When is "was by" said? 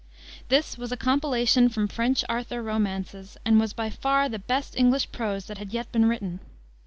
3.59-3.91